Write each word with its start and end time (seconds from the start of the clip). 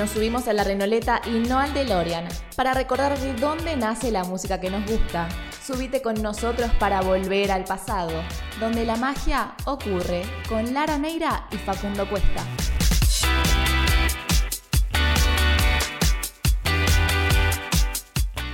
Nos 0.00 0.12
subimos 0.12 0.48
a 0.48 0.54
la 0.54 0.64
renoleta 0.64 1.20
y 1.26 1.46
no 1.46 1.58
al 1.58 1.74
DeLorean 1.74 2.26
para 2.56 2.72
recordar 2.72 3.18
de 3.18 3.34
dónde 3.34 3.76
nace 3.76 4.10
la 4.10 4.24
música 4.24 4.58
que 4.58 4.70
nos 4.70 4.90
gusta. 4.90 5.28
Subite 5.62 6.00
con 6.00 6.22
nosotros 6.22 6.70
para 6.78 7.02
volver 7.02 7.52
al 7.52 7.64
pasado, 7.64 8.12
donde 8.58 8.86
la 8.86 8.96
magia 8.96 9.52
ocurre 9.66 10.22
con 10.48 10.72
Lara 10.72 10.96
Neira 10.96 11.46
y 11.52 11.58
Facundo 11.58 12.08
Cuesta. 12.08 12.46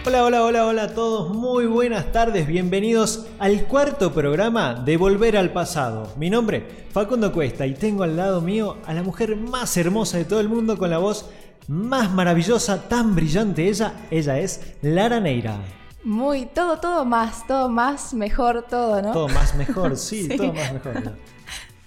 Hola, 0.08 0.22
hola, 0.22 0.44
hola, 0.44 0.66
hola 0.66 0.82
a 0.84 0.94
todos, 0.94 1.34
muy 1.34 1.66
buenas 1.66 2.12
tardes, 2.12 2.46
bienvenidos 2.46 3.26
al 3.40 3.64
cuarto 3.64 4.12
programa 4.12 4.74
de 4.74 4.96
Volver 4.96 5.36
al 5.36 5.52
Pasado. 5.52 6.12
Mi 6.16 6.30
nombre, 6.30 6.86
Facundo 6.92 7.32
Cuesta, 7.32 7.66
y 7.66 7.74
tengo 7.74 8.04
al 8.04 8.16
lado 8.16 8.40
mío 8.40 8.76
a 8.86 8.94
la 8.94 9.02
mujer 9.02 9.34
más 9.34 9.76
hermosa 9.76 10.18
de 10.18 10.24
todo 10.24 10.38
el 10.38 10.48
mundo 10.48 10.78
con 10.78 10.90
la 10.90 10.98
voz 10.98 11.28
más 11.66 12.12
maravillosa, 12.12 12.88
tan 12.88 13.16
brillante 13.16 13.68
ella, 13.68 13.94
ella 14.12 14.38
es 14.38 14.76
Lara 14.80 15.18
Neira. 15.18 15.58
Muy, 16.04 16.46
todo, 16.46 16.78
todo 16.78 17.04
más, 17.04 17.44
todo 17.48 17.68
más, 17.68 18.14
mejor, 18.14 18.64
todo, 18.70 19.02
¿no? 19.02 19.10
Todo 19.10 19.26
más 19.26 19.56
mejor, 19.56 19.96
sí, 19.96 20.28
todo 20.28 20.52
más 20.52 20.72
mejor. 20.72 21.14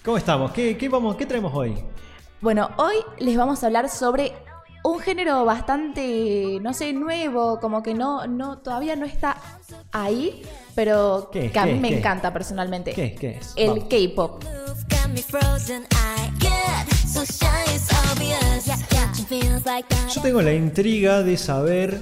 ¿Cómo 0.04 0.18
estamos? 0.18 0.52
¿Qué, 0.52 0.76
qué, 0.76 0.90
vamos, 0.90 1.16
¿Qué 1.16 1.24
traemos 1.24 1.54
hoy? 1.54 1.74
Bueno, 2.42 2.68
hoy 2.76 2.96
les 3.18 3.38
vamos 3.38 3.62
a 3.62 3.66
hablar 3.68 3.88
sobre 3.88 4.34
un 4.82 5.00
género 5.00 5.44
bastante, 5.44 6.58
no 6.62 6.72
sé, 6.72 6.92
nuevo, 6.92 7.60
como 7.60 7.82
que 7.82 7.94
no, 7.94 8.26
no, 8.26 8.58
todavía 8.58 8.96
no 8.96 9.04
está 9.04 9.36
ahí, 9.92 10.42
pero 10.74 11.30
que 11.32 11.50
a 11.58 11.66
mí 11.66 11.74
me 11.74 11.98
encanta 11.98 12.32
personalmente. 12.32 12.92
¿Qué, 12.92 13.14
qué 13.14 13.38
es? 13.40 13.52
El 13.56 13.88
K-pop. 13.88 14.42
Yo 20.14 20.22
tengo 20.22 20.42
la 20.42 20.52
intriga 20.52 21.22
de 21.22 21.36
saber 21.36 22.00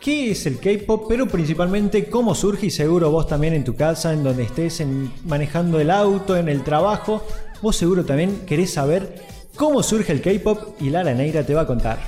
qué 0.00 0.32
es 0.32 0.46
el 0.46 0.58
K-pop, 0.58 1.06
pero 1.08 1.26
principalmente 1.26 2.08
cómo 2.10 2.34
surge 2.34 2.66
y 2.66 2.70
seguro 2.70 3.10
vos 3.10 3.26
también 3.26 3.54
en 3.54 3.64
tu 3.64 3.74
casa, 3.74 4.12
en 4.12 4.24
donde 4.24 4.42
estés 4.42 4.82
manejando 5.24 5.78
el 5.80 5.90
auto, 5.90 6.36
en 6.36 6.48
el 6.48 6.64
trabajo, 6.64 7.22
vos 7.62 7.76
seguro 7.76 8.04
también 8.04 8.44
querés 8.46 8.72
saber 8.72 9.37
cómo 9.58 9.82
surge 9.82 10.12
el 10.12 10.22
K-pop 10.22 10.80
y 10.80 10.88
Lara 10.88 11.12
Neira 11.12 11.44
te 11.44 11.52
va 11.52 11.62
a 11.62 11.66
contar. 11.66 11.98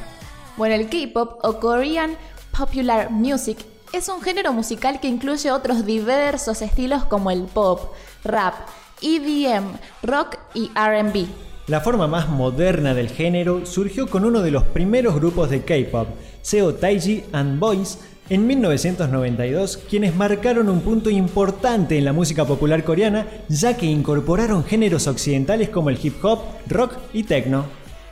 Bueno, 0.56 0.76
el 0.76 0.88
K-pop 0.88 1.40
o 1.42 1.58
Korean 1.58 2.16
Popular 2.56 3.10
Music 3.10 3.58
es 3.92 4.08
un 4.08 4.22
género 4.22 4.52
musical 4.52 5.00
que 5.00 5.08
incluye 5.08 5.50
otros 5.50 5.84
diversos 5.84 6.62
estilos 6.62 7.04
como 7.04 7.32
el 7.32 7.42
pop, 7.42 7.92
rap, 8.22 8.54
EDM, 9.02 9.64
rock 10.04 10.36
y 10.54 10.68
RB. 10.68 11.26
La 11.66 11.80
forma 11.80 12.06
más 12.06 12.28
moderna 12.28 12.94
del 12.94 13.08
género 13.08 13.66
surgió 13.66 14.08
con 14.08 14.24
uno 14.24 14.42
de 14.42 14.52
los 14.52 14.62
primeros 14.62 15.16
grupos 15.16 15.50
de 15.50 15.62
K-pop, 15.64 16.08
Seo 16.42 16.74
Taiji 16.74 17.24
and 17.32 17.58
Boys, 17.58 17.98
en 18.30 18.46
1992, 18.46 19.76
quienes 19.90 20.14
marcaron 20.14 20.68
un 20.68 20.80
punto 20.80 21.10
importante 21.10 21.98
en 21.98 22.04
la 22.04 22.12
música 22.12 22.44
popular 22.44 22.84
coreana, 22.84 23.26
ya 23.48 23.76
que 23.76 23.86
incorporaron 23.86 24.64
géneros 24.64 25.08
occidentales 25.08 25.68
como 25.68 25.90
el 25.90 25.98
hip 26.00 26.24
hop, 26.24 26.38
rock 26.68 26.94
y 27.12 27.24
techno. 27.24 27.64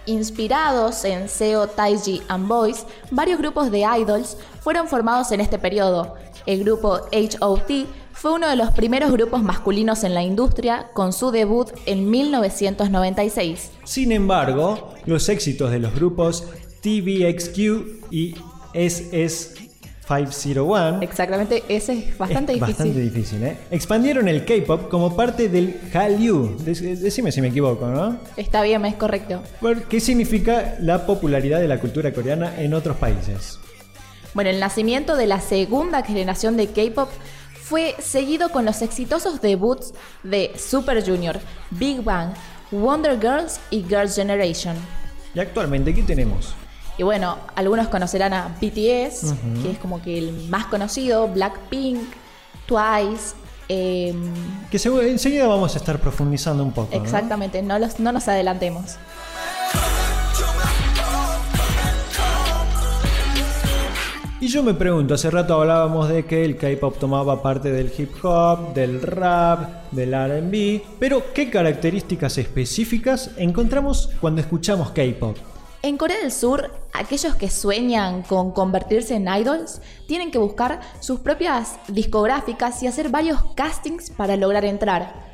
Inspirados 0.06 1.05
en 1.05 1.28
Seo 1.28 1.69
Taiji 1.69 2.20
and 2.28 2.48
Boys, 2.48 2.84
varios 3.12 3.39
grupos 3.39 3.70
de 3.70 3.86
idols 4.00 4.36
fueron 4.61 4.89
formados 4.89 5.30
en 5.30 5.41
este 5.41 5.58
periodo. 5.58 6.16
El 6.46 6.64
grupo 6.64 6.98
HOT 7.12 7.86
fue 8.12 8.33
uno 8.33 8.48
de 8.48 8.56
los 8.56 8.72
primeros 8.72 9.12
grupos 9.12 9.44
masculinos 9.44 10.02
en 10.02 10.14
la 10.14 10.24
industria 10.24 10.91
con 10.94 11.12
su 11.12 11.30
debut 11.30 11.69
en 11.86 12.11
1996. 12.11 13.70
Sin 13.84 14.11
embargo, 14.11 14.94
los 15.06 15.28
éxitos 15.28 15.70
de 15.70 15.78
los 15.78 15.94
grupos 15.94 16.44
TVXQ 16.83 18.11
y 18.11 18.35
SS 18.74 19.67
501. 20.08 21.02
Exactamente, 21.02 21.63
ese 21.69 21.92
es 21.92 22.17
bastante 22.17 22.55
es 22.55 22.61
difícil. 22.61 22.86
Bastante 22.86 23.01
difícil, 23.01 23.42
¿eh? 23.42 23.57
Expandieron 23.70 24.27
el 24.27 24.46
K-pop 24.46 24.89
como 24.89 25.14
parte 25.14 25.51
del 25.51 25.79
Hallyu. 25.92 26.57
Decime 26.64 27.30
si 27.30 27.42
me 27.42 27.48
equivoco, 27.48 27.86
¿no? 27.86 28.18
Está 28.36 28.63
bien, 28.63 28.85
es 28.86 28.95
correcto. 28.95 29.42
¿Qué 29.91 30.01
significa 30.01 30.77
la 30.80 31.05
popularidad 31.05 31.61
de 31.61 31.68
la 31.68 31.79
cultura 31.79 32.13
coreana 32.13 32.58
en 32.58 32.73
otros 32.73 32.97
países? 32.97 33.58
Bueno, 34.33 34.51
el 34.51 34.61
nacimiento 34.61 35.17
de 35.17 35.27
la 35.27 35.41
segunda 35.41 36.02
generación 36.02 36.57
de 36.57 36.68
K-pop 36.68 37.11
fue 37.61 37.95
seguido 37.98 38.48
con 38.48 38.64
los 38.64 38.80
exitosos 38.80 39.42
debuts 39.42 39.92
de 40.23 40.52
Super 40.57 41.05
Junior, 41.05 41.39
Big 41.70 42.02
Bang, 42.02 42.33
Wonder 42.70 43.20
Girls 43.20 43.61
y 43.70 43.83
Girls' 43.83 44.14
Generation. 44.14 44.74
¿Y 45.35 45.41
actualmente 45.41 45.95
qué 45.95 46.02
tenemos? 46.02 46.55
Y 46.98 47.05
bueno, 47.05 47.39
algunos 47.55 47.86
conocerán 47.86 48.35
a 48.35 48.48
BTS, 48.61 49.33
que 49.63 49.70
es 49.70 49.79
como 49.81 50.03
que 50.03 50.19
el 50.19 50.48
más 50.48 50.67
conocido, 50.67 51.29
Blackpink, 51.29 52.01
Twice. 52.67 53.36
Em, 53.69 54.35
que 54.69 54.79
enseguida 55.09 55.47
vamos 55.47 55.77
a 55.77 55.79
estar 55.79 56.01
profundizando 56.01 56.64
un 56.64 56.73
poco. 56.73 56.97
Exactamente, 56.97 57.63
no, 57.63 57.79
los, 57.79 58.01
no 58.01 58.11
nos 58.11 58.27
adelantemos. 58.27 58.97
Y 64.41 64.48
yo 64.48 64.65
me 64.65 64.75
pregunto, 64.75 65.15
hace 65.15 65.30
rato 65.30 65.55
hablábamos 65.55 66.09
de 66.09 66.25
que 66.25 66.45
el 66.45 66.57
K-pop 66.57 66.98
tomaba 66.98 67.42
parte 67.42 67.70
del 67.70 67.92
hip 67.97 68.13
hop, 68.25 68.73
del 68.75 69.03
rap, 69.03 69.92
del 69.92 70.13
RB, 70.13 70.83
pero 70.98 71.33
¿qué 71.33 71.48
características 71.48 72.39
específicas 72.39 73.30
encontramos 73.36 74.11
cuando 74.20 74.41
escuchamos 74.41 74.91
K-pop? 74.91 75.36
En 75.80 75.96
Corea 75.96 76.18
del 76.18 76.33
Sur, 76.33 76.72
aquellos 76.92 77.36
que 77.36 77.48
sueñan 77.48 78.22
con 78.22 78.50
convertirse 78.50 79.14
en 79.14 79.28
idols 79.28 79.80
tienen 80.08 80.33
que 80.33 80.39
buscar 80.39 80.80
sus 80.98 81.20
propias 81.20 81.78
discográficas 81.86 82.83
y 82.83 82.89
hacer 82.89 83.11
varios 83.11 83.44
castings 83.55 84.11
para 84.11 84.36
lograr 84.36 84.64
entrar. 84.64 85.28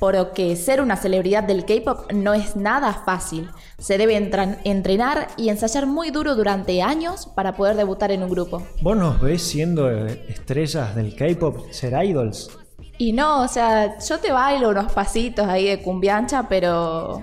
Por 0.00 0.16
lo 0.16 0.32
que 0.32 0.56
ser 0.56 0.80
una 0.82 0.96
celebridad 0.96 1.44
del 1.44 1.64
K-pop 1.64 2.10
no 2.10 2.34
es 2.34 2.56
nada 2.56 2.92
fácil. 2.92 3.50
Se 3.78 3.98
debe 3.98 4.16
entrenar 4.16 5.28
y 5.36 5.48
ensayar 5.48 5.86
muy 5.86 6.10
duro 6.10 6.34
durante 6.34 6.82
años 6.82 7.28
para 7.36 7.54
poder 7.54 7.76
debutar 7.76 8.10
en 8.10 8.24
un 8.24 8.30
grupo. 8.30 8.66
¿Vos 8.80 8.96
nos 8.96 9.20
ves 9.20 9.42
siendo 9.42 9.88
estrellas 9.88 10.96
del 10.96 11.14
K-pop, 11.14 11.70
ser 11.70 12.04
idols? 12.04 12.50
Y 12.98 13.12
no, 13.12 13.42
o 13.42 13.48
sea, 13.48 13.96
yo 14.00 14.18
te 14.18 14.32
bailo 14.32 14.70
unos 14.70 14.92
pasitos 14.92 15.46
ahí 15.46 15.68
de 15.68 15.80
cumbiancha, 15.80 16.48
pero 16.48 17.22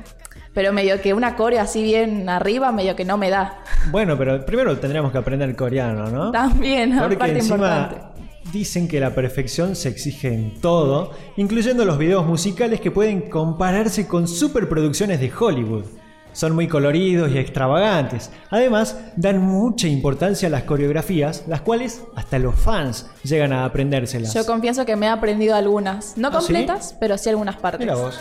pero 0.59 0.73
medio 0.73 1.01
que 1.01 1.13
una 1.13 1.37
coreo 1.37 1.61
así 1.61 1.81
bien 1.81 2.27
arriba, 2.27 2.73
medio 2.73 2.93
que 2.93 3.05
no 3.05 3.15
me 3.17 3.29
da. 3.29 3.63
Bueno, 3.91 4.17
pero 4.17 4.45
primero 4.45 4.77
tendríamos 4.77 5.09
que 5.13 5.17
aprender 5.17 5.55
coreano, 5.55 6.09
¿no? 6.09 6.31
También, 6.31 6.99
Porque 6.99 7.31
encima 7.31 8.11
dicen 8.51 8.89
que 8.89 8.99
la 8.99 9.15
perfección 9.15 9.77
se 9.77 9.87
exige 9.87 10.33
en 10.33 10.59
todo, 10.59 11.13
incluyendo 11.37 11.85
los 11.85 11.97
videos 11.97 12.25
musicales 12.25 12.81
que 12.81 12.91
pueden 12.91 13.29
compararse 13.29 14.05
con 14.05 14.27
superproducciones 14.27 15.21
de 15.21 15.31
Hollywood. 15.31 15.85
Son 16.33 16.53
muy 16.53 16.67
coloridos 16.67 17.31
y 17.31 17.37
extravagantes. 17.37 18.29
Además, 18.49 18.99
dan 19.15 19.39
mucha 19.39 19.87
importancia 19.87 20.49
a 20.49 20.51
las 20.51 20.63
coreografías, 20.63 21.45
las 21.47 21.61
cuales 21.61 22.03
hasta 22.17 22.37
los 22.37 22.55
fans 22.55 23.09
llegan 23.23 23.53
a 23.53 23.63
aprendérselas. 23.63 24.33
Yo 24.33 24.45
confieso 24.45 24.85
que 24.85 24.97
me 24.97 25.05
he 25.05 25.09
aprendido 25.09 25.55
algunas. 25.55 26.17
No 26.17 26.27
¿Ah, 26.27 26.31
completas, 26.31 26.97
pero 26.99 27.17
sí 27.17 27.29
algunas 27.29 27.55
partes. 27.55 27.79
Mira 27.79 27.95
vos. 27.95 28.19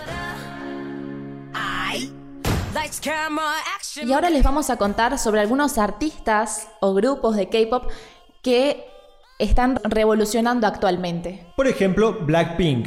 Y 4.02 4.12
ahora 4.12 4.30
les 4.30 4.42
vamos 4.42 4.70
a 4.70 4.76
contar 4.76 5.18
sobre 5.18 5.40
algunos 5.40 5.78
artistas 5.78 6.68
o 6.80 6.94
grupos 6.94 7.36
de 7.36 7.48
K-pop 7.48 7.90
que 8.42 8.84
están 9.38 9.80
revolucionando 9.84 10.66
actualmente. 10.66 11.46
Por 11.56 11.66
ejemplo, 11.66 12.18
Blackpink, 12.20 12.86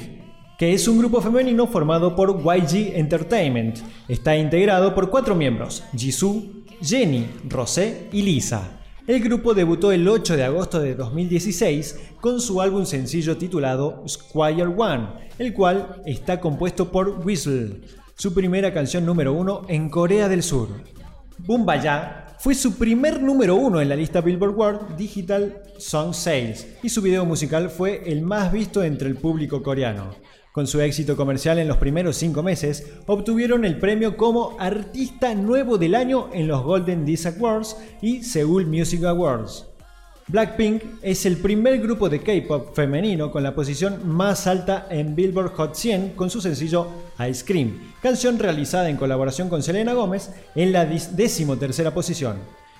que 0.57 0.73
es 0.73 0.87
un 0.87 0.99
grupo 0.99 1.21
femenino 1.21 1.67
formado 1.67 2.15
por 2.15 2.39
YG 2.39 2.95
Entertainment. 2.95 3.79
Está 4.07 4.37
integrado 4.37 4.93
por 4.93 5.09
cuatro 5.09 5.35
miembros, 5.35 5.83
Jisoo, 5.95 6.63
Jenny, 6.81 7.27
Rosé 7.47 8.09
y 8.11 8.21
Lisa. 8.21 8.77
El 9.07 9.21
grupo 9.21 9.53
debutó 9.55 9.91
el 9.91 10.07
8 10.07 10.37
de 10.37 10.43
agosto 10.43 10.79
de 10.79 10.93
2016 10.93 12.11
con 12.21 12.39
su 12.39 12.61
álbum 12.61 12.85
sencillo 12.85 13.37
titulado 13.37 14.03
Squire 14.07 14.67
One, 14.67 15.07
el 15.39 15.53
cual 15.53 16.01
está 16.05 16.39
compuesto 16.39 16.91
por 16.91 17.25
Whistle, 17.25 17.81
su 18.21 18.35
primera 18.35 18.71
canción 18.71 19.03
número 19.03 19.33
uno 19.33 19.63
en 19.67 19.89
Corea 19.89 20.29
del 20.29 20.43
Sur. 20.43 20.67
Bumbaya 21.39 22.27
fue 22.37 22.53
su 22.53 22.77
primer 22.77 23.19
número 23.19 23.55
uno 23.55 23.81
en 23.81 23.89
la 23.89 23.95
lista 23.95 24.21
Billboard 24.21 24.55
World 24.55 24.95
Digital 24.95 25.63
Song 25.79 26.13
Sales 26.13 26.67
y 26.83 26.89
su 26.89 27.01
video 27.01 27.25
musical 27.25 27.71
fue 27.71 28.03
el 28.05 28.21
más 28.21 28.51
visto 28.51 28.83
entre 28.83 29.07
el 29.07 29.15
público 29.15 29.63
coreano. 29.63 30.13
Con 30.51 30.67
su 30.67 30.79
éxito 30.81 31.17
comercial 31.17 31.57
en 31.57 31.67
los 31.67 31.77
primeros 31.77 32.15
cinco 32.15 32.43
meses, 32.43 32.93
obtuvieron 33.07 33.65
el 33.65 33.79
premio 33.79 34.15
como 34.15 34.55
Artista 34.59 35.33
Nuevo 35.33 35.79
del 35.79 35.95
Año 35.95 36.29
en 36.31 36.47
los 36.47 36.61
Golden 36.61 37.03
Disc 37.03 37.25
Awards 37.25 37.75
y 38.03 38.21
Seoul 38.21 38.67
Music 38.67 39.03
Awards. 39.03 39.70
Blackpink 40.31 40.83
es 41.01 41.25
el 41.25 41.35
primer 41.35 41.81
grupo 41.81 42.07
de 42.07 42.21
K-pop 42.21 42.73
femenino 42.73 43.31
con 43.31 43.43
la 43.43 43.53
posición 43.53 44.07
más 44.07 44.47
alta 44.47 44.87
en 44.89 45.13
Billboard 45.13 45.51
Hot 45.55 45.75
100 45.75 46.11
con 46.11 46.29
su 46.29 46.39
sencillo 46.39 46.87
Ice 47.29 47.43
Cream, 47.45 47.91
canción 48.01 48.39
realizada 48.39 48.89
en 48.89 48.95
colaboración 48.95 49.49
con 49.49 49.61
Selena 49.61 49.91
Gómez 49.91 50.31
en 50.55 50.71
la 50.71 50.85
decimotercera 50.85 51.93
posición. 51.93 52.37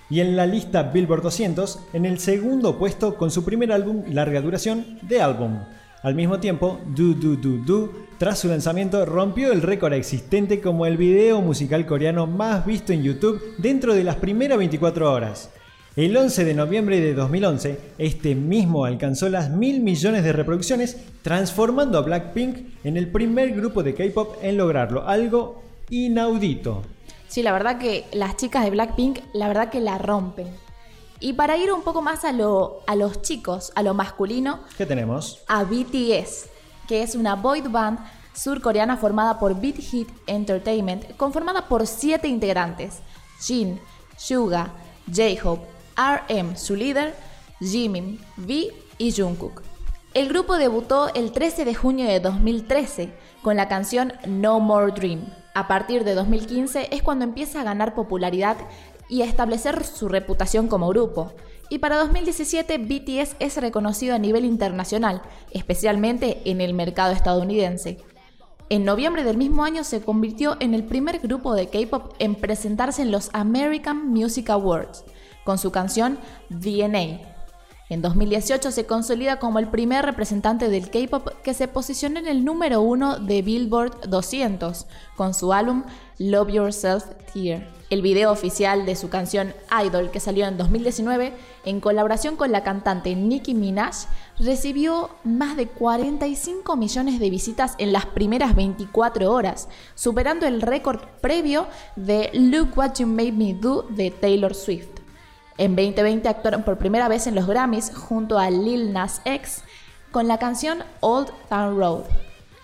Y 0.10 0.22
en 0.22 0.38
la 0.38 0.46
lista 0.46 0.84
Billboard 0.84 1.24
200 1.24 1.80
en 1.92 2.06
el 2.06 2.20
segundo 2.20 2.78
puesto 2.78 3.16
con 3.16 3.32
su 3.32 3.44
primer 3.44 3.74
álbum 3.74 4.04
larga 4.08 4.40
duración, 4.40 5.00
The 5.10 5.22
Album. 5.22 5.60
Al 6.04 6.16
mismo 6.16 6.40
tiempo, 6.40 6.80
Do 6.96 7.14
Do 7.16 7.36
Do 7.36 7.58
Do, 7.66 7.92
tras 8.18 8.40
su 8.40 8.48
lanzamiento, 8.48 9.06
rompió 9.06 9.52
el 9.52 9.62
récord 9.62 9.92
existente 9.92 10.62
como 10.62 10.86
el 10.86 10.96
video 10.96 11.42
musical 11.42 11.86
coreano 11.86 12.28
más 12.28 12.66
visto 12.66 12.94
en 12.94 13.04
YouTube 13.04 13.42
dentro 13.58 13.94
de 13.94 14.06
las 14.06 14.16
primeras 14.16 14.58
24 14.58 15.12
horas. 15.12 15.50
El 15.98 16.16
11 16.16 16.46
de 16.46 16.54
noviembre 16.54 17.02
de 17.02 17.14
2011, 17.14 17.78
este 17.98 18.34
mismo 18.34 18.86
alcanzó 18.86 19.28
las 19.28 19.50
mil 19.50 19.82
millones 19.82 20.24
de 20.24 20.32
reproducciones, 20.32 20.96
transformando 21.22 21.98
a 21.98 22.02
Blackpink 22.02 22.60
en 22.86 22.96
el 22.96 23.12
primer 23.12 23.54
grupo 23.54 23.84
de 23.84 23.94
K-pop 23.94 24.38
en 24.42 24.56
lograrlo, 24.56 25.06
algo 25.06 25.62
inaudito. 25.90 26.84
Sí, 27.28 27.44
la 27.44 27.52
verdad 27.52 27.78
que 27.78 28.06
las 28.14 28.38
chicas 28.38 28.64
de 28.64 28.70
Blackpink, 28.70 29.20
la 29.34 29.50
verdad 29.50 29.70
que 29.70 29.82
la 29.82 29.98
rompen. 29.98 30.48
Y 31.20 31.34
para 31.34 31.58
ir 31.58 31.74
un 31.74 31.82
poco 31.82 32.02
más 32.02 32.24
a, 32.24 32.32
lo, 32.32 32.84
a 32.88 32.96
los 32.96 33.22
chicos, 33.22 33.74
a 33.76 33.84
lo 33.84 33.94
masculino, 33.94 34.62
¿qué 34.78 34.86
tenemos? 34.86 35.44
A 35.50 35.66
BTS, 35.66 36.48
que 36.88 37.04
es 37.04 37.16
una 37.16 37.36
boy 37.36 37.64
band 37.64 38.00
surcoreana 38.34 38.96
formada 38.96 39.38
por 39.38 39.60
Beat 39.60 39.80
Hit 39.80 40.08
Entertainment, 40.26 41.18
conformada 41.18 41.68
por 41.68 41.86
siete 41.86 42.30
integrantes: 42.30 43.00
Jin, 43.42 43.78
Suga, 44.16 44.72
J-Hope, 45.14 45.81
RM, 46.02 46.56
su 46.56 46.76
líder, 46.76 47.14
Jimin, 47.60 48.20
V 48.38 48.74
y 48.98 49.12
Jungkook. 49.12 49.62
El 50.14 50.28
grupo 50.28 50.58
debutó 50.58 51.14
el 51.14 51.32
13 51.32 51.64
de 51.64 51.76
junio 51.76 52.06
de 52.06 52.20
2013 52.20 53.14
con 53.42 53.56
la 53.56 53.68
canción 53.68 54.14
No 54.26 54.60
More 54.60 54.92
Dream. 54.92 55.26
A 55.54 55.68
partir 55.68 56.04
de 56.04 56.16
2015 56.16 56.90
es 56.92 57.04
cuando 57.04 57.24
empieza 57.24 57.62
a 57.62 57.64
ganar 57.64 57.94
popularidad 57.94 58.58
y 59.10 59.22
a 59.22 59.26
establecer 59.26 59.84
su 59.84 60.08
reputación 60.08 60.68
como 60.68 60.90
grupo. 60.90 61.34
Y 61.70 61.80
para 61.80 61.98
2017 61.98 62.78
BTS 62.80 63.36
es 63.40 63.58
reconocido 63.58 64.16
a 64.16 64.20
nivel 64.20 64.44
internacional, 64.44 65.22
especialmente 65.52 66.42
en 66.46 66.62
el 66.62 66.74
mercado 66.74 67.14
estadounidense. 67.14 68.00
En 68.70 68.86
noviembre 68.86 69.24
del 69.24 69.38
mismo 69.38 69.64
año 69.64 69.84
se 69.84 70.02
convirtió 70.02 70.58
en 70.60 70.74
el 70.74 70.84
primer 70.84 71.20
grupo 71.20 71.54
de 71.54 71.68
K-pop 71.68 72.14
en 72.20 72.36
presentarse 72.36 73.02
en 73.02 73.12
los 73.12 73.30
American 73.34 74.08
Music 74.10 74.50
Awards, 74.50 75.04
con 75.44 75.58
su 75.58 75.72
canción 75.72 76.20
DNA. 76.50 77.32
En 77.92 78.02
2018 78.02 78.72
se 78.72 78.86
consolida 78.86 79.38
como 79.38 79.60
el 79.60 79.68
primer 79.68 80.06
representante 80.06 80.70
del 80.70 80.90
K-pop 80.90 81.28
que 81.44 81.54
se 81.54 81.68
posicionó 81.68 82.20
en 82.20 82.28
el 82.28 82.46
número 82.46 82.80
uno 82.82 83.20
de 83.20 83.42
Billboard 83.42 84.08
200 84.08 84.88
con 85.18 85.34
su 85.34 85.52
álbum 85.52 85.84
Love 86.18 86.54
Yourself 86.54 87.04
Here. 87.36 87.68
El 87.90 88.02
video 88.02 88.32
oficial 88.32 88.86
de 88.86 88.96
su 88.96 89.10
canción 89.10 89.54
Idol, 89.86 90.10
que 90.10 90.22
salió 90.22 90.48
en 90.48 90.58
2019 90.58 91.34
en 91.66 91.82
colaboración 91.82 92.38
con 92.38 92.54
la 92.54 92.64
cantante 92.64 93.14
Nicki 93.14 93.54
Minaj, 93.54 94.08
recibió 94.40 95.10
más 95.26 95.58
de 95.58 95.68
45 95.68 96.78
millones 96.78 97.20
de 97.20 97.30
visitas 97.30 97.76
en 97.78 97.92
las 97.92 98.06
primeras 98.06 98.56
24 98.56 99.30
horas, 99.30 99.68
superando 99.96 100.48
el 100.48 100.62
récord 100.62 101.02
previo 101.20 101.68
de 101.98 102.30
Look 102.32 102.70
What 102.78 102.94
You 103.00 103.08
Made 103.08 103.34
Me 103.34 103.54
Do 103.54 103.86
de 103.90 104.12
Taylor 104.12 104.56
Swift. 104.56 105.01
En 105.62 105.76
2020 105.76 106.28
actuaron 106.28 106.64
por 106.64 106.80
primera 106.80 107.08
vez 107.08 107.28
en 107.28 107.36
los 107.36 107.46
Grammys 107.46 107.92
junto 107.96 108.40
a 108.40 108.50
Lil 108.50 108.94
Nas 108.94 109.22
X 109.26 109.62
con 110.10 110.28
la 110.28 110.40
canción 110.40 110.80
Old 111.02 111.30
Town 111.50 111.78
Road. 111.78 112.06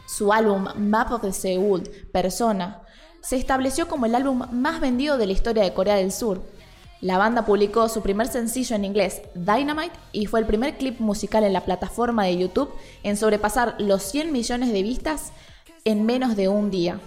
Su 0.07 0.33
álbum 0.33 0.65
Map 0.75 1.11
of 1.11 1.21
the 1.21 1.31
Seoul, 1.31 1.83
Persona, 2.11 2.81
se 3.21 3.35
estableció 3.35 3.87
como 3.87 4.07
el 4.07 4.15
álbum 4.15 4.47
más 4.51 4.79
vendido 4.79 5.19
de 5.19 5.27
la 5.27 5.33
historia 5.33 5.61
de 5.61 5.75
Corea 5.75 5.93
del 5.93 6.11
Sur. 6.11 6.41
La 6.99 7.19
banda 7.19 7.45
publicó 7.45 7.87
su 7.87 8.01
primer 8.01 8.29
sencillo 8.29 8.75
en 8.75 8.85
inglés, 8.85 9.21
Dynamite, 9.35 9.93
y 10.11 10.25
fue 10.25 10.39
el 10.39 10.47
primer 10.47 10.75
clip 10.79 10.99
musical 10.99 11.43
en 11.43 11.53
la 11.53 11.65
plataforma 11.65 12.23
de 12.23 12.35
YouTube 12.35 12.73
en 13.03 13.15
sobrepasar 13.15 13.75
los 13.77 14.01
100 14.01 14.31
millones 14.31 14.73
de 14.73 14.81
vistas 14.81 15.33
en 15.85 16.03
menos 16.07 16.35
de 16.35 16.47
un 16.47 16.71
día. 16.71 16.99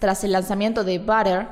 Tras 0.00 0.24
el 0.24 0.32
lanzamiento 0.32 0.82
de 0.82 0.98
Butter, 0.98 1.46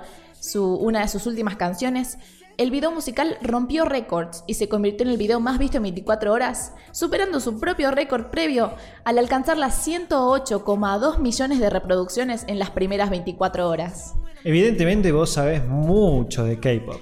una 0.56 1.02
de 1.02 1.08
sus 1.08 1.26
últimas 1.26 1.54
canciones, 1.54 2.18
el 2.58 2.70
video 2.70 2.90
musical 2.90 3.38
rompió 3.42 3.84
récords 3.84 4.44
y 4.46 4.54
se 4.54 4.68
convirtió 4.68 5.06
en 5.06 5.12
el 5.12 5.18
video 5.18 5.40
más 5.40 5.58
visto 5.58 5.78
en 5.78 5.84
24 5.84 6.32
horas, 6.32 6.74
superando 6.92 7.40
su 7.40 7.58
propio 7.58 7.90
récord 7.90 8.26
previo 8.26 8.72
al 9.04 9.18
alcanzar 9.18 9.56
las 9.56 9.86
108,2 9.86 11.18
millones 11.18 11.58
de 11.60 11.70
reproducciones 11.70 12.44
en 12.48 12.58
las 12.58 12.70
primeras 12.70 13.10
24 13.10 13.68
horas. 13.68 14.14
Evidentemente 14.44 15.12
vos 15.12 15.32
sabés 15.32 15.64
mucho 15.64 16.44
de 16.44 16.58
K-Pop. 16.58 17.00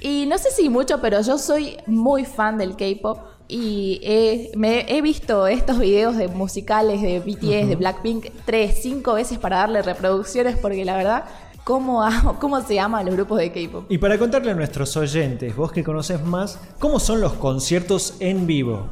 Y 0.00 0.26
no 0.26 0.36
sé 0.38 0.50
si 0.50 0.68
mucho, 0.68 1.00
pero 1.00 1.20
yo 1.22 1.38
soy 1.38 1.76
muy 1.86 2.24
fan 2.24 2.58
del 2.58 2.76
K-Pop 2.76 3.18
y 3.48 4.00
he, 4.02 4.52
me, 4.56 4.86
he 4.88 5.02
visto 5.02 5.46
estos 5.46 5.78
videos 5.78 6.16
de 6.16 6.28
musicales 6.28 7.02
de 7.02 7.20
BTS, 7.20 7.68
de 7.68 7.76
Blackpink, 7.76 8.26
tres, 8.44 8.78
cinco 8.82 9.14
veces 9.14 9.38
para 9.38 9.58
darle 9.58 9.82
reproducciones 9.82 10.56
porque 10.56 10.84
la 10.84 10.96
verdad 10.96 11.24
cómo, 11.64 12.06
cómo 12.40 12.60
se 12.62 12.74
llaman 12.74 13.06
los 13.06 13.14
grupos 13.16 13.38
de 13.38 13.50
K-pop. 13.50 13.86
Y 13.88 13.98
para 13.98 14.18
contarle 14.18 14.52
a 14.52 14.54
nuestros 14.54 14.96
oyentes, 14.96 15.56
vos 15.56 15.72
que 15.72 15.82
conoces 15.82 16.22
más, 16.22 16.58
¿cómo 16.78 17.00
son 17.00 17.20
los 17.20 17.32
conciertos 17.34 18.16
en 18.20 18.46
vivo? 18.46 18.88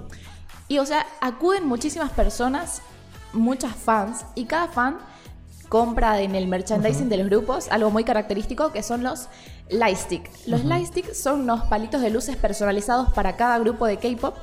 Y 0.68 0.78
o 0.78 0.86
sea, 0.86 1.06
acuden 1.20 1.66
muchísimas 1.66 2.10
personas, 2.10 2.82
muchas 3.32 3.76
fans, 3.76 4.24
y 4.34 4.46
cada 4.46 4.68
fan 4.68 4.98
compra 5.68 6.20
en 6.20 6.34
el 6.34 6.48
merchandising 6.48 7.08
de 7.08 7.16
los 7.16 7.26
grupos 7.28 7.68
algo 7.70 7.90
muy 7.90 8.04
característico 8.04 8.72
que 8.72 8.82
son 8.82 9.02
los 9.02 9.28
lightstick. 9.70 10.30
Los 10.46 10.64
lightstick 10.64 11.14
son 11.14 11.42
unos 11.42 11.62
palitos 11.64 12.02
de 12.02 12.10
luces 12.10 12.36
personalizados 12.36 13.10
para 13.12 13.36
cada 13.36 13.58
grupo 13.58 13.86
de 13.86 13.96
K-pop 13.96 14.36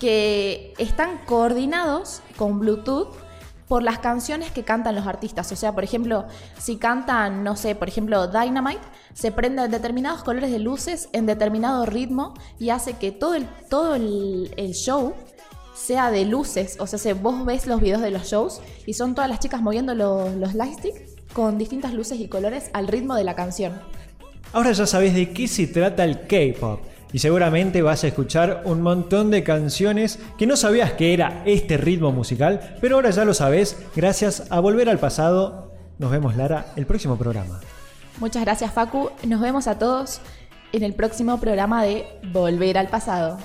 que 0.00 0.72
están 0.78 1.18
coordinados 1.26 2.22
con 2.36 2.58
Bluetooth 2.58 3.14
por 3.72 3.82
las 3.82 4.00
canciones 4.00 4.50
que 4.50 4.64
cantan 4.64 4.94
los 4.94 5.06
artistas. 5.06 5.50
O 5.50 5.56
sea, 5.56 5.72
por 5.72 5.82
ejemplo, 5.82 6.26
si 6.58 6.76
cantan, 6.76 7.42
no 7.42 7.56
sé, 7.56 7.74
por 7.74 7.88
ejemplo, 7.88 8.26
Dynamite, 8.26 8.82
se 9.14 9.32
prenden 9.32 9.70
determinados 9.70 10.22
colores 10.22 10.50
de 10.50 10.58
luces 10.58 11.08
en 11.14 11.24
determinado 11.24 11.86
ritmo 11.86 12.34
y 12.58 12.68
hace 12.68 12.98
que 12.98 13.12
todo 13.12 13.34
el, 13.34 13.48
todo 13.70 13.94
el, 13.94 14.72
show 14.74 15.14
sea 15.74 16.10
de 16.10 16.26
luces. 16.26 16.76
O 16.80 16.86
sea, 16.86 16.98
si 16.98 17.14
vos 17.14 17.46
ves 17.46 17.66
los 17.66 17.80
videos 17.80 18.02
de 18.02 18.10
los 18.10 18.24
shows 18.24 18.60
y 18.84 18.92
son 18.92 19.14
todas 19.14 19.30
las 19.30 19.40
chicas 19.40 19.62
moviendo 19.62 19.94
los, 19.94 20.34
los 20.34 20.52
lightsticks 20.52 21.00
con 21.32 21.56
distintas 21.56 21.94
luces 21.94 22.20
y 22.20 22.28
colores 22.28 22.68
al 22.74 22.88
ritmo 22.88 23.14
de 23.14 23.24
la 23.24 23.34
canción. 23.34 23.80
Ahora 24.52 24.72
ya 24.72 24.86
sabes 24.86 25.14
de 25.14 25.32
qué 25.32 25.48
se 25.48 25.66
trata 25.66 26.04
el 26.04 26.26
K-pop 26.26 26.82
y 27.12 27.18
seguramente 27.18 27.82
vas 27.82 28.04
a 28.04 28.08
escuchar 28.08 28.62
un 28.64 28.82
montón 28.82 29.30
de 29.30 29.44
canciones 29.44 30.18
que 30.38 30.46
no 30.46 30.56
sabías 30.56 30.92
que 30.92 31.14
era 31.14 31.42
este 31.44 31.76
ritmo 31.76 32.12
musical, 32.12 32.76
pero 32.80 32.96
ahora 32.96 33.10
ya 33.10 33.24
lo 33.24 33.34
sabes 33.34 33.76
gracias 33.94 34.44
a 34.50 34.60
Volver 34.60 34.88
al 34.88 34.98
Pasado. 34.98 35.72
Nos 35.98 36.10
vemos 36.10 36.36
Lara 36.36 36.66
el 36.76 36.86
próximo 36.86 37.16
programa. 37.16 37.60
Muchas 38.18 38.42
gracias 38.44 38.72
Facu, 38.72 39.10
nos 39.26 39.40
vemos 39.40 39.66
a 39.66 39.78
todos 39.78 40.20
en 40.72 40.82
el 40.82 40.94
próximo 40.94 41.38
programa 41.38 41.82
de 41.84 42.06
Volver 42.32 42.78
al 42.78 42.88
Pasado. 42.88 43.38